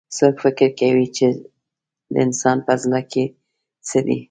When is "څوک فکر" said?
0.17-0.69